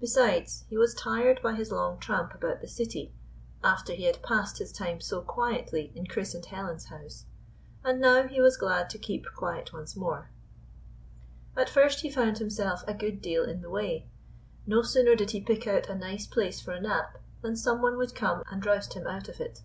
[0.00, 3.14] Besides, he was tired by his long tramp about the city,
[3.64, 7.24] after he had passed his time so quietly in Chris and Helen's house,
[7.82, 10.28] and now he was glad to keep quiet once more.
[10.28, 11.56] q— Gypsy.
[11.56, 13.70] 137 GYPSY, THE TALKING DOG At first lie found himself a good deal in tlie
[13.70, 14.06] way.
[14.66, 18.14] No sooner did he pick out a nice place for a nap than someone would
[18.14, 19.60] come and roust him out of it.